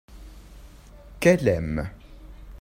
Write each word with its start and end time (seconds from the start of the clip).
qu'elle 1.19 1.47
aime. 1.47 1.91